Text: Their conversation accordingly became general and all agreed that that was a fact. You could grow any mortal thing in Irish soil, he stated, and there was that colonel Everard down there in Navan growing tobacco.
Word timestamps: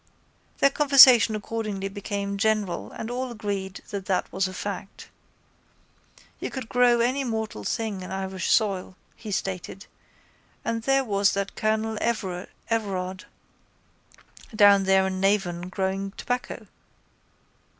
Their 0.57 0.71
conversation 0.71 1.35
accordingly 1.35 1.87
became 1.87 2.39
general 2.39 2.89
and 2.91 3.11
all 3.11 3.29
agreed 3.31 3.81
that 3.91 4.07
that 4.07 4.31
was 4.33 4.47
a 4.47 4.53
fact. 4.55 5.09
You 6.39 6.49
could 6.49 6.67
grow 6.69 7.01
any 7.01 7.23
mortal 7.23 7.63
thing 7.63 8.01
in 8.01 8.09
Irish 8.09 8.49
soil, 8.49 8.97
he 9.15 9.29
stated, 9.31 9.85
and 10.65 10.81
there 10.81 11.03
was 11.03 11.33
that 11.35 11.55
colonel 11.55 11.99
Everard 12.01 13.25
down 14.55 14.85
there 14.85 15.05
in 15.05 15.19
Navan 15.19 15.69
growing 15.69 16.13
tobacco. 16.13 16.65